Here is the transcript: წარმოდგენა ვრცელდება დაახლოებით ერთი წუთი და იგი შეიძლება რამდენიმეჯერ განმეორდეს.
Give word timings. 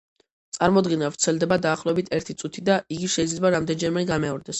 წარმოდგენა 0.57 1.09
ვრცელდება 1.11 1.57
დაახლოებით 1.65 2.09
ერთი 2.19 2.35
წუთი 2.39 2.65
და 2.71 2.79
იგი 2.97 3.11
შეიძლება 3.17 3.53
რამდენიმეჯერ 3.57 4.09
განმეორდეს. 4.15 4.49